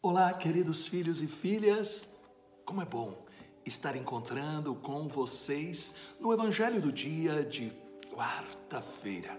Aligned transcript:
Olá, 0.00 0.32
queridos 0.32 0.86
filhos 0.86 1.20
e 1.20 1.26
filhas. 1.26 2.10
Como 2.64 2.80
é 2.80 2.84
bom 2.84 3.26
estar 3.66 3.96
encontrando 3.96 4.76
com 4.76 5.08
vocês 5.08 5.92
no 6.20 6.32
Evangelho 6.32 6.80
do 6.80 6.92
dia 6.92 7.44
de 7.44 7.72
quarta-feira. 8.14 9.36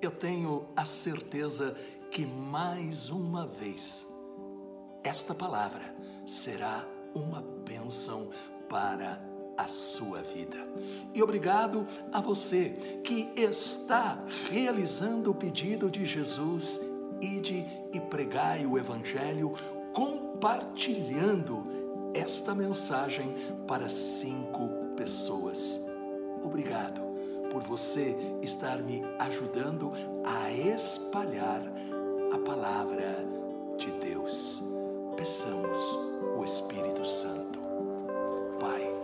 Eu 0.00 0.10
tenho 0.10 0.66
a 0.74 0.86
certeza 0.86 1.76
que 2.10 2.24
mais 2.24 3.10
uma 3.10 3.46
vez 3.46 4.10
esta 5.04 5.34
palavra 5.34 5.94
será 6.24 6.82
uma 7.14 7.42
bênção 7.42 8.30
para 8.70 9.20
a 9.58 9.68
sua 9.68 10.22
vida. 10.22 10.56
E 11.12 11.22
obrigado 11.22 11.86
a 12.14 12.20
você 12.22 12.70
que 13.04 13.30
está 13.36 14.24
realizando 14.48 15.32
o 15.32 15.34
pedido 15.34 15.90
de 15.90 16.06
Jesus 16.06 16.80
ide 17.20 17.66
e 17.96 18.00
pregai 18.00 18.66
o 18.66 18.78
Evangelho, 18.78 19.52
compartilhando 19.94 21.64
esta 22.12 22.54
mensagem 22.54 23.34
para 23.66 23.88
cinco 23.88 24.68
pessoas. 24.96 25.80
Obrigado 26.44 27.00
por 27.50 27.62
você 27.62 28.14
estar 28.42 28.78
me 28.82 29.02
ajudando 29.18 29.92
a 30.24 30.52
espalhar 30.52 31.62
a 32.34 32.38
palavra 32.38 33.26
de 33.78 33.90
Deus. 33.92 34.62
Peçamos 35.16 35.98
o 36.36 36.44
Espírito 36.44 37.04
Santo. 37.06 37.58
Pai, 38.60 38.94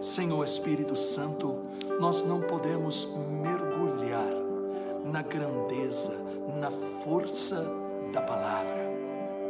Senhor 0.00 0.42
Espírito 0.42 0.96
Santo, 0.96 1.60
nós 2.00 2.24
não 2.24 2.40
podemos 2.40 3.06
mergulhar 3.42 4.32
na 5.04 5.20
grandeza, 5.20 6.16
na 6.58 6.70
força 6.70 7.79
da 8.12 8.22
palavra. 8.22 8.90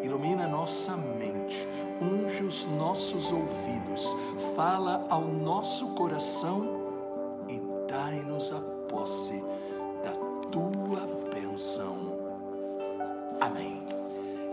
Ilumina 0.02 0.46
nossa 0.46 0.96
mente, 0.96 1.68
unge 2.00 2.42
os 2.42 2.64
nossos 2.64 3.30
ouvidos, 3.32 4.14
fala 4.56 5.06
ao 5.10 5.22
nosso 5.22 5.88
coração 5.88 6.80
e 7.48 7.60
dai-nos 7.86 8.52
a 8.52 8.60
posse 8.88 9.44
da 10.02 10.12
tua 10.50 11.00
bênção. 11.34 12.18
Amém. 13.40 13.82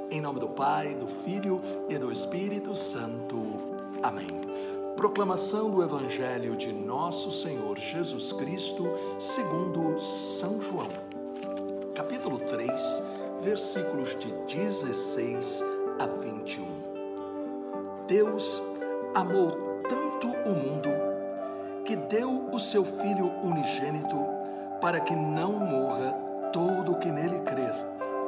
Em 0.10 0.22
nome 0.22 0.40
do 0.40 0.50
Pai, 0.50 0.96
do 0.96 1.08
Filho 1.08 1.62
e 1.90 1.98
do 1.98 2.12
Espírito 2.12 2.76
Santo. 2.76 3.38
Amém. 4.04 4.28
Proclamação 4.96 5.70
do 5.70 5.84
Evangelho 5.84 6.56
de 6.56 6.74
Nosso 6.74 7.32
Senhor 7.32 7.78
Jesus 7.78 8.34
Cristo, 8.34 8.90
segundo 9.20 10.00
São 10.00 10.62
João. 10.62 10.88
Capítulo 11.94 12.40
3, 12.40 13.04
versículos 13.48 14.14
de 14.20 14.30
16 14.54 15.64
a 16.00 16.06
21. 16.06 16.66
Deus 18.06 18.62
amou 19.16 19.52
tanto 19.88 20.28
o 20.28 20.50
mundo 20.50 20.90
que 21.86 21.96
deu 21.96 22.50
o 22.52 22.60
seu 22.60 22.84
Filho 22.84 23.32
unigênito 23.42 24.18
para 24.82 25.00
que 25.00 25.16
não 25.16 25.54
morra 25.54 26.12
todo 26.52 26.92
o 26.92 27.00
que 27.00 27.10
nele 27.10 27.40
crer, 27.46 27.74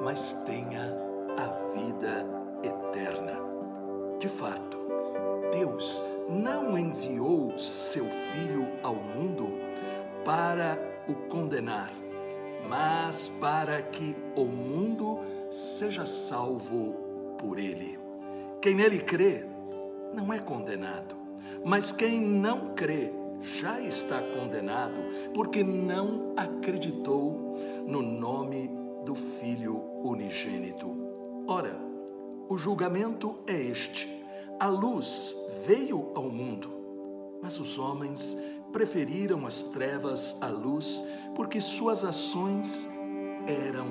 mas 0.01 0.31
tenha 0.45 0.95
a 1.37 1.77
vida 1.77 2.25
eterna. 2.63 3.33
De 4.19 4.29
fato, 4.29 4.79
Deus 5.51 6.01
não 6.29 6.77
enviou 6.77 7.59
seu 7.59 8.05
Filho 8.05 8.69
ao 8.81 8.95
mundo 8.95 9.51
para 10.23 10.79
o 11.09 11.13
condenar, 11.27 11.91
mas 12.69 13.27
para 13.27 13.81
que 13.81 14.15
o 14.35 14.45
mundo 14.45 15.19
seja 15.49 16.05
salvo 16.05 16.93
por 17.39 17.57
ele. 17.57 17.97
Quem 18.61 18.75
nele 18.75 18.99
crê 18.99 19.43
não 20.13 20.31
é 20.31 20.37
condenado, 20.37 21.15
mas 21.65 21.91
quem 21.91 22.21
não 22.21 22.75
crê 22.75 23.11
já 23.41 23.81
está 23.81 24.21
condenado, 24.21 25.01
porque 25.33 25.63
não 25.63 26.33
acreditou 26.37 27.57
no 27.87 28.03
nome 28.03 28.69
do 29.03 29.15
Filho 29.15 29.81
unigênito. 30.03 30.95
Ora, 31.47 31.79
o 32.47 32.57
julgamento 32.57 33.39
é 33.47 33.59
este: 33.59 34.23
a 34.59 34.67
luz 34.67 35.35
veio 35.65 36.11
ao 36.13 36.29
mundo, 36.29 36.69
mas 37.41 37.59
os 37.59 37.79
homens 37.79 38.37
preferiram 38.71 39.45
as 39.45 39.63
trevas 39.63 40.37
à 40.41 40.47
luz, 40.47 41.03
porque 41.35 41.59
suas 41.59 42.03
ações 42.03 42.87
eram 43.47 43.87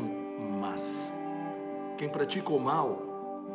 más. 0.60 1.12
Quem 1.96 2.08
pratica 2.08 2.52
o 2.52 2.60
mal 2.60 3.02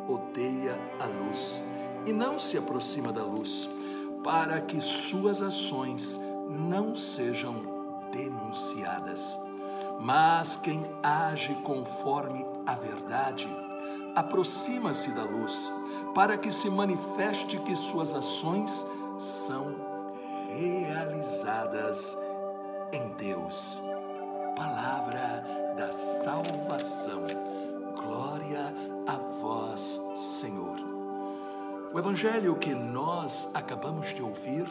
odeia 0.08 0.78
a 1.00 1.06
luz 1.06 1.62
e 2.06 2.12
não 2.12 2.38
se 2.38 2.58
aproxima 2.58 3.12
da 3.12 3.24
luz, 3.24 3.68
para 4.22 4.60
que 4.60 4.80
suas 4.80 5.40
ações 5.40 6.20
não 6.50 6.94
sejam 6.94 7.54
denunciadas. 8.12 9.38
Mas 10.00 10.56
quem 10.56 10.84
age 11.02 11.54
conforme 11.62 12.44
a 12.66 12.74
verdade, 12.74 13.48
aproxima-se 14.14 15.10
da 15.12 15.24
luz, 15.24 15.72
para 16.14 16.36
que 16.36 16.50
se 16.50 16.68
manifeste 16.68 17.58
que 17.60 17.74
suas 17.74 18.12
ações 18.12 18.86
são 19.18 19.93
realizadas 20.54 22.16
em 22.92 23.08
Deus. 23.16 23.82
Palavra 24.56 25.44
da 25.76 25.90
salvação. 25.92 27.22
Glória 27.96 28.72
a 29.06 29.16
vós, 29.40 30.00
Senhor. 30.14 30.76
O 31.92 31.98
evangelho 31.98 32.56
que 32.56 32.74
nós 32.74 33.50
acabamos 33.54 34.14
de 34.14 34.22
ouvir 34.22 34.66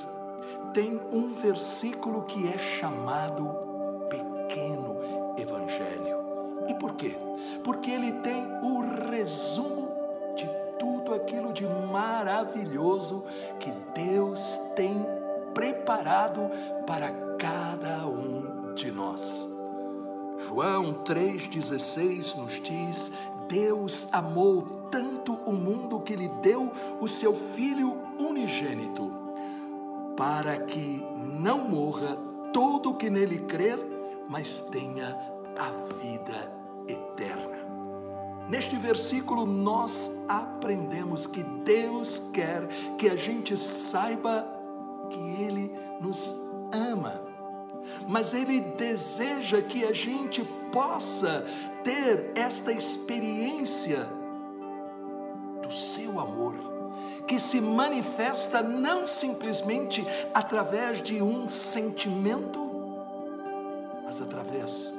tem 0.73 0.99
um 1.11 1.33
versículo 1.33 2.23
que 2.23 2.47
é 2.47 2.57
chamado 2.57 3.49
pequeno 4.09 4.97
evangelho. 5.37 6.23
E 6.67 6.73
por 6.75 6.95
quê? 6.95 7.17
Porque 7.63 7.91
ele 7.91 8.13
tem 8.13 8.45
o 8.61 9.09
resumo 9.09 9.91
de 10.35 10.49
tudo 10.79 11.13
aquilo 11.13 11.51
de 11.51 11.65
maravilhoso 11.65 13.25
que 13.59 13.71
Deus 13.93 14.57
tem 14.75 15.05
preparado 15.53 16.49
para 16.85 17.11
cada 17.37 18.05
um 18.07 18.73
de 18.73 18.91
nós. 18.91 19.47
João 20.47 20.93
3,16 21.03 22.35
nos 22.35 22.61
diz: 22.61 23.11
Deus 23.47 24.07
amou 24.11 24.61
tanto 24.89 25.33
o 25.33 25.51
mundo 25.51 26.01
que 26.01 26.15
lhe 26.15 26.27
deu 26.41 26.71
o 26.99 27.07
seu 27.07 27.33
Filho 27.33 27.97
unigênito, 28.17 29.11
para 30.17 30.57
que 30.57 31.03
não 31.41 31.69
morra 31.69 32.17
todo 32.51 32.91
o 32.91 32.95
que 32.95 33.09
nele 33.09 33.39
crer, 33.39 33.79
mas 34.29 34.61
tenha 34.61 35.17
a 35.57 35.69
vida 36.01 36.51
eterna. 36.87 37.63
Neste 38.49 38.75
versículo, 38.77 39.45
nós 39.45 40.11
aprendemos 40.27 41.25
que 41.25 41.43
Deus 41.43 42.29
quer 42.33 42.67
que 42.97 43.09
a 43.09 43.15
gente 43.15 43.57
saiba 43.57 44.45
que 45.09 45.19
Ele 45.43 45.71
nos 45.99 46.33
ama, 46.71 47.21
mas 48.07 48.33
Ele 48.33 48.59
deseja 48.59 49.61
que 49.61 49.83
a 49.85 49.93
gente 49.93 50.43
possa 50.71 51.45
ter 51.83 52.31
esta 52.35 52.71
experiência 52.71 54.07
do 55.61 55.71
seu 55.71 56.19
amor, 56.19 56.55
que 57.27 57.39
se 57.39 57.61
manifesta 57.61 58.61
não 58.61 59.05
simplesmente 59.07 60.05
através 60.33 61.01
de 61.01 61.21
um 61.21 61.47
sentimento, 61.47 62.59
mas 64.03 64.21
através 64.21 64.93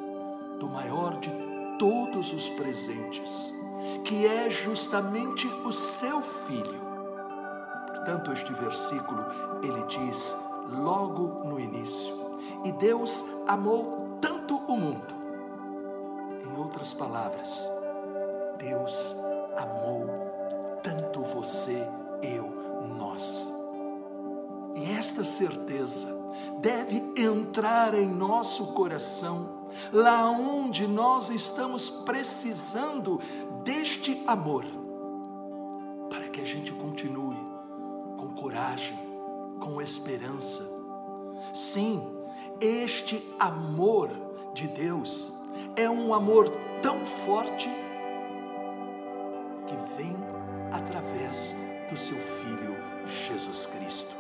do 0.59 0.69
maior 0.69 1.19
de 1.21 1.31
todos 1.79 2.33
os 2.33 2.49
presentes, 2.51 3.53
que 4.05 4.27
é 4.27 4.49
justamente 4.49 5.47
o 5.47 5.73
seu 5.73 6.23
filho. 6.23 6.94
Portanto, 8.05 8.33
este 8.33 8.53
versículo 8.53 9.25
ele 9.63 9.83
diz 9.85 10.37
logo 10.69 11.43
no 11.43 11.59
início: 11.59 12.15
E 12.63 12.71
Deus 12.73 13.25
amou 13.49 14.19
tanto 14.21 14.57
o 14.57 14.77
mundo. 14.77 15.15
Em 16.43 16.61
outras 16.61 16.93
palavras, 16.93 17.67
Deus 18.59 19.17
amou 19.57 20.07
tanto 20.83 21.23
você, 21.23 21.89
eu, 22.23 22.47
nós. 22.99 23.51
E 24.77 24.85
esta 24.99 25.25
certeza 25.25 26.15
deve 26.61 27.03
entrar 27.17 27.95
em 27.95 28.07
nosso 28.07 28.75
coração, 28.75 29.71
lá 29.91 30.29
onde 30.29 30.87
nós 30.87 31.31
estamos 31.31 31.89
precisando 31.89 33.19
deste 33.65 34.23
amor, 34.27 34.67
para 36.11 36.29
que 36.29 36.43
a 36.43 36.45
gente 36.45 36.71
continue 36.71 37.24
coragem, 38.45 38.99
com 39.59 39.81
esperança. 39.81 40.63
Sim, 41.55 42.07
este 42.61 43.27
amor 43.39 44.11
de 44.53 44.69
Deus 44.69 45.33
é 45.77 45.89
um 45.89 46.13
amor 46.13 46.51
tão 46.83 47.07
forte 47.07 47.71
que 49.67 49.77
vem 49.97 50.15
através 50.71 51.57
do 51.89 51.97
seu 51.97 52.19
Filho 52.19 52.77
Jesus 53.07 53.65
Cristo. 53.65 54.15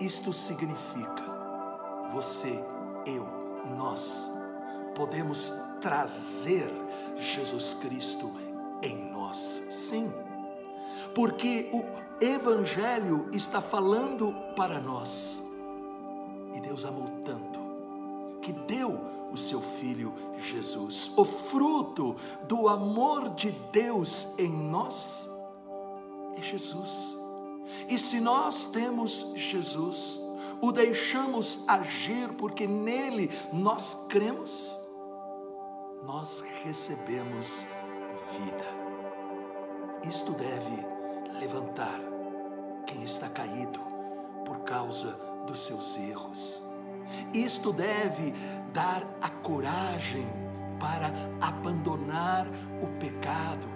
Isto 0.00 0.32
significa 0.32 2.08
você, 2.10 2.64
eu, 3.04 3.28
nós 3.76 4.30
podemos 4.94 5.52
trazer 5.82 6.72
Jesus 7.14 7.74
Cristo 7.74 8.32
em 8.80 9.12
nós. 9.12 9.66
Sim, 9.68 10.10
porque 11.14 11.68
o 11.74 12.09
Evangelho 12.20 13.28
está 13.32 13.60
falando 13.60 14.34
para 14.54 14.80
nós. 14.80 15.42
E 16.54 16.60
Deus 16.60 16.84
amou 16.84 17.08
tanto 17.24 17.60
que 18.42 18.52
deu 18.52 19.00
o 19.32 19.36
seu 19.36 19.60
filho 19.60 20.12
Jesus. 20.38 21.12
O 21.16 21.24
fruto 21.24 22.16
do 22.46 22.68
amor 22.68 23.30
de 23.30 23.50
Deus 23.72 24.34
em 24.38 24.50
nós 24.50 25.30
é 26.36 26.42
Jesus. 26.42 27.16
E 27.88 27.96
se 27.96 28.20
nós 28.20 28.66
temos 28.66 29.32
Jesus, 29.36 30.20
o 30.60 30.72
deixamos 30.72 31.64
agir 31.68 32.28
porque 32.34 32.66
nele 32.66 33.30
nós 33.52 34.06
cremos, 34.08 34.76
nós 36.04 36.42
recebemos 36.64 37.66
vida. 38.38 38.80
Isto 40.08 40.32
deve 40.32 41.38
levantar 41.38 42.09
quem 42.86 43.02
está 43.02 43.28
caído 43.28 43.80
por 44.44 44.60
causa 44.60 45.18
dos 45.46 45.60
seus 45.60 45.96
erros. 45.96 46.62
Isto 47.32 47.72
deve 47.72 48.32
dar 48.72 49.06
a 49.20 49.28
coragem 49.28 50.26
para 50.78 51.12
abandonar 51.40 52.46
o 52.82 52.86
pecado. 52.98 53.68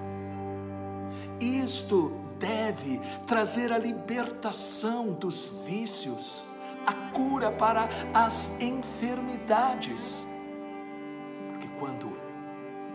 Isto 1.41 2.13
deve 2.39 3.01
trazer 3.27 3.73
a 3.73 3.79
libertação 3.79 5.13
dos 5.13 5.49
vícios, 5.67 6.47
a 6.87 6.93
cura 7.13 7.53
para 7.53 7.89
as 8.13 8.61
enfermidades. 8.61 10.27
Porque 11.51 11.69
quando 11.79 12.13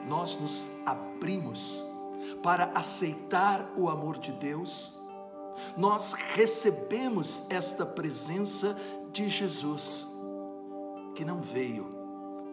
nós 0.07 0.39
nos 0.39 0.69
abrimos 0.85 1.83
para 2.41 2.71
aceitar 2.75 3.71
o 3.77 3.89
amor 3.89 4.17
de 4.17 4.31
Deus, 4.31 4.98
nós 5.75 6.13
recebemos 6.13 7.49
esta 7.49 7.85
presença 7.85 8.77
de 9.11 9.29
Jesus, 9.29 10.07
que 11.15 11.25
não 11.25 11.41
veio, 11.41 11.87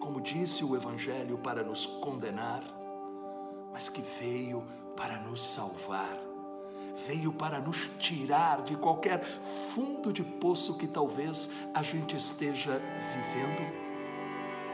como 0.00 0.20
disse 0.20 0.64
o 0.64 0.74
Evangelho, 0.74 1.38
para 1.38 1.62
nos 1.62 1.86
condenar, 1.86 2.62
mas 3.72 3.88
que 3.88 4.02
veio 4.20 4.64
para 4.96 5.18
nos 5.20 5.40
salvar, 5.40 6.18
veio 7.06 7.32
para 7.32 7.60
nos 7.60 7.90
tirar 7.98 8.62
de 8.62 8.76
qualquer 8.76 9.22
fundo 9.74 10.12
de 10.12 10.22
poço 10.22 10.78
que 10.78 10.86
talvez 10.86 11.50
a 11.74 11.82
gente 11.82 12.16
esteja 12.16 12.80
vivendo 13.14 13.86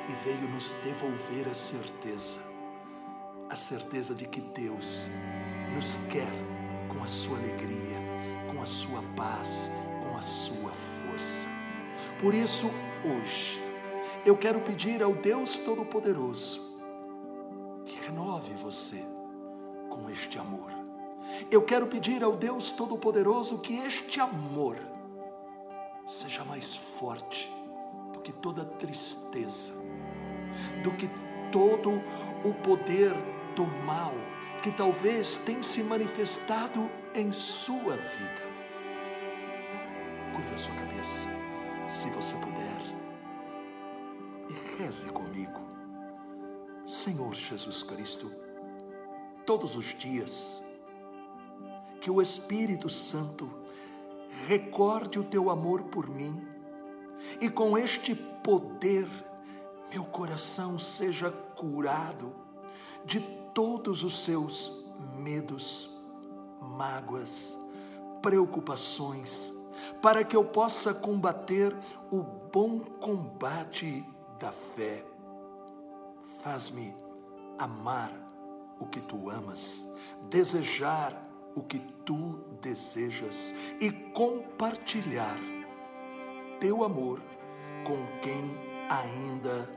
e 0.08 0.24
veio 0.24 0.48
nos 0.48 0.72
devolver 0.84 1.48
a 1.48 1.54
certeza, 1.54 2.40
a 3.48 3.56
certeza 3.56 4.14
de 4.14 4.26
que 4.26 4.40
Deus 4.40 5.08
nos 5.74 5.96
quer 6.10 6.30
com 6.88 7.02
a 7.02 7.08
sua 7.08 7.38
alegria, 7.38 8.01
com 8.52 8.60
a 8.60 8.66
sua 8.66 9.02
paz, 9.16 9.70
com 10.02 10.16
a 10.16 10.22
sua 10.22 10.72
força. 10.72 11.48
Por 12.20 12.34
isso, 12.34 12.70
hoje, 13.04 13.60
eu 14.24 14.36
quero 14.36 14.60
pedir 14.60 15.02
ao 15.02 15.14
Deus 15.14 15.58
Todo-Poderoso 15.58 16.60
que 17.84 17.98
renove 18.04 18.52
você 18.54 19.02
com 19.88 20.08
este 20.10 20.38
amor. 20.38 20.70
Eu 21.50 21.62
quero 21.62 21.86
pedir 21.86 22.22
ao 22.22 22.36
Deus 22.36 22.70
Todo-Poderoso 22.72 23.58
que 23.60 23.78
este 23.78 24.20
amor 24.20 24.76
seja 26.06 26.44
mais 26.44 26.76
forte 26.76 27.50
do 28.12 28.20
que 28.20 28.32
toda 28.32 28.64
tristeza, 28.64 29.72
do 30.84 30.90
que 30.92 31.08
todo 31.50 31.90
o 32.44 32.52
poder 32.62 33.12
do 33.56 33.66
mal 33.84 34.12
que 34.62 34.70
talvez 34.70 35.38
tenha 35.38 35.62
se 35.62 35.82
manifestado 35.82 36.88
em 37.14 37.30
sua 37.32 37.96
vida. 37.96 38.42
Curva 40.34 40.58
sua 40.58 40.74
cabeça, 40.74 41.28
se 41.88 42.08
você 42.10 42.34
puder 42.36 43.02
reze 44.78 45.06
comigo. 45.06 45.60
Senhor 46.84 47.32
Jesus 47.34 47.82
Cristo, 47.82 48.30
todos 49.46 49.76
os 49.76 49.96
dias, 49.96 50.62
que 52.00 52.10
o 52.10 52.20
Espírito 52.20 52.88
Santo 52.88 53.48
recorde 54.48 55.18
o 55.18 55.24
teu 55.24 55.50
amor 55.50 55.84
por 55.84 56.08
mim 56.08 56.44
e 57.40 57.48
com 57.48 57.78
este 57.78 58.14
poder 58.14 59.08
meu 59.90 60.04
coração 60.04 60.78
seja 60.78 61.30
curado 61.30 62.34
de 63.04 63.20
todos 63.54 64.02
os 64.02 64.24
seus 64.24 64.84
medos, 65.16 65.91
mágoas, 66.62 67.58
preocupações, 68.22 69.52
para 70.00 70.24
que 70.24 70.36
eu 70.36 70.44
possa 70.44 70.94
combater 70.94 71.76
o 72.10 72.22
bom 72.22 72.80
combate 72.80 74.04
da 74.38 74.52
fé. 74.52 75.04
Faz-me 76.42 76.94
amar 77.58 78.12
o 78.78 78.86
que 78.86 79.00
tu 79.00 79.30
amas, 79.30 79.92
desejar 80.28 81.22
o 81.54 81.62
que 81.62 81.78
tu 82.04 82.38
desejas 82.60 83.54
e 83.80 83.90
compartilhar 83.90 85.36
teu 86.58 86.84
amor 86.84 87.20
com 87.84 88.06
quem 88.20 88.56
ainda 88.88 89.68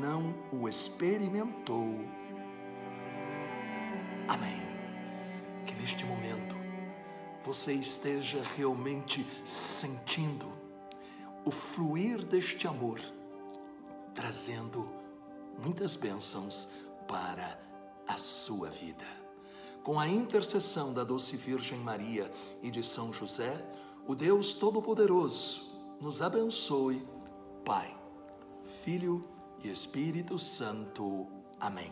não 0.00 0.34
o 0.52 0.68
experimentou. 0.68 1.94
Amém. 4.28 4.79
Neste 5.80 6.04
momento 6.04 6.54
você 7.42 7.72
esteja 7.72 8.42
realmente 8.54 9.26
sentindo 9.42 10.46
o 11.42 11.50
fluir 11.50 12.22
deste 12.22 12.68
amor 12.68 13.00
trazendo 14.14 14.92
muitas 15.58 15.96
bênçãos 15.96 16.68
para 17.08 17.58
a 18.06 18.18
sua 18.18 18.68
vida. 18.68 19.06
Com 19.82 19.98
a 19.98 20.06
intercessão 20.06 20.92
da 20.92 21.02
doce 21.02 21.38
Virgem 21.38 21.78
Maria 21.78 22.30
e 22.62 22.70
de 22.70 22.82
São 22.82 23.10
José, 23.10 23.66
o 24.06 24.14
Deus 24.14 24.52
Todo-Poderoso 24.52 25.62
nos 25.98 26.20
abençoe, 26.20 27.02
Pai, 27.64 27.98
Filho 28.84 29.22
e 29.64 29.70
Espírito 29.70 30.38
Santo. 30.38 31.26
Amém. 31.58 31.90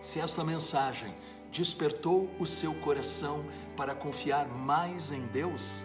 Se 0.00 0.20
esta 0.20 0.42
mensagem 0.42 1.14
despertou 1.54 2.28
o 2.40 2.44
seu 2.44 2.74
coração 2.80 3.44
para 3.76 3.94
confiar 3.94 4.48
mais 4.48 5.12
em 5.12 5.24
Deus, 5.28 5.84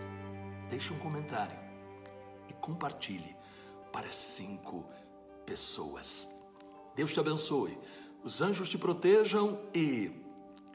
deixe 0.67 0.91
um 0.91 0.97
comentário 0.97 1.55
e 2.49 2.53
compartilhe 2.53 3.35
para 3.91 4.11
cinco 4.11 4.83
pessoas. 5.45 6.35
Deus 6.95 7.13
te 7.13 7.19
abençoe, 7.19 7.77
os 8.23 8.41
anjos 8.41 8.67
te 8.67 8.79
protejam 8.79 9.59
e 9.71 10.11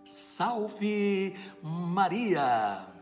salve 0.04 1.34
Maria! 1.60 2.93